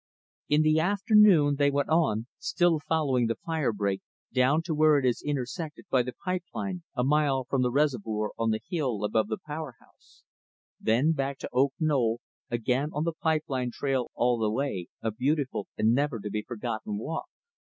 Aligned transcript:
In 0.49 0.63
the 0.63 0.79
afternoon, 0.79 1.57
they 1.57 1.69
went 1.69 1.89
on, 1.89 2.25
still 2.39 2.79
following 2.79 3.27
the 3.27 3.35
fire 3.35 3.71
break, 3.71 4.01
down 4.33 4.63
to 4.63 4.73
where 4.73 4.97
it 4.97 5.05
is 5.05 5.21
intersected 5.23 5.85
by 5.91 6.01
the 6.01 6.15
pipe 6.25 6.41
line 6.55 6.81
a 6.95 7.03
mile 7.03 7.43
from 7.43 7.61
the 7.61 7.69
reservoir 7.69 8.31
on 8.35 8.49
the 8.49 8.61
hill 8.67 9.03
above 9.03 9.27
the 9.27 9.37
power 9.37 9.75
house; 9.79 10.23
then 10.79 11.11
back 11.11 11.37
to 11.37 11.49
Oak 11.53 11.73
Knoll, 11.79 12.19
again 12.49 12.89
on 12.93 13.03
the 13.03 13.13
pipe 13.13 13.43
line 13.47 13.69
trail 13.69 14.09
all 14.15 14.39
the 14.39 14.49
way 14.49 14.87
a 15.03 15.11
beautiful 15.11 15.67
and 15.77 15.93
never 15.93 16.19
to 16.19 16.31
be 16.31 16.41
forgotten 16.41 16.97
walk. 16.97 17.27